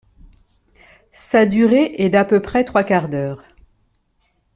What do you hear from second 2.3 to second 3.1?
près trois quarts